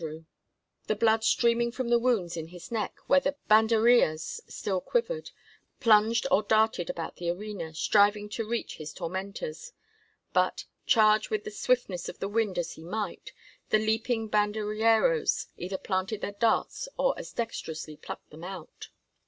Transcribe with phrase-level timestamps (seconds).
[0.03, 0.25] The bull,
[0.87, 5.29] the blood streaming from the wounds in his neck where the banderillas still quivered,
[5.79, 9.73] plunged or darted about the arena, striving to reach his tormentors;
[10.33, 13.31] but, charge with the swiftness of the wind as he might,
[13.69, 18.89] the leaping banderilleros either planted their darts or as dexterously plucked them out.